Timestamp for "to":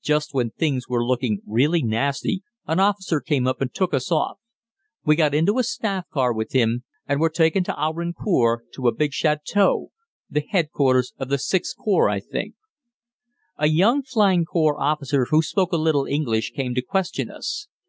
7.64-7.72, 8.74-8.86, 16.76-16.82